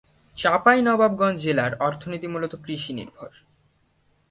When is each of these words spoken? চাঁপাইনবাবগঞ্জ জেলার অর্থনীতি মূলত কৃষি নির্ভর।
চাঁপাইনবাবগঞ্জ 0.37 1.37
জেলার 1.43 1.71
অর্থনীতি 1.79 2.27
মূলত 2.27 2.53
কৃষি 2.55 2.91
নির্ভর। 2.93 3.31